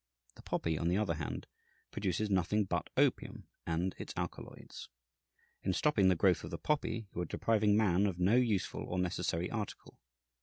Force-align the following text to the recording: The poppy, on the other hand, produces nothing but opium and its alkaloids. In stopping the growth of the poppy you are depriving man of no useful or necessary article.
The 0.33 0.41
poppy, 0.41 0.79
on 0.79 0.87
the 0.87 0.97
other 0.97 1.13
hand, 1.13 1.45
produces 1.91 2.31
nothing 2.31 2.63
but 2.63 2.89
opium 2.97 3.47
and 3.67 3.93
its 3.99 4.15
alkaloids. 4.17 4.89
In 5.61 5.73
stopping 5.73 6.07
the 6.07 6.15
growth 6.15 6.43
of 6.43 6.49
the 6.49 6.57
poppy 6.57 7.05
you 7.13 7.21
are 7.21 7.25
depriving 7.25 7.77
man 7.77 8.07
of 8.07 8.19
no 8.19 8.35
useful 8.35 8.81
or 8.83 8.97
necessary 8.97 9.51
article. 9.51 9.99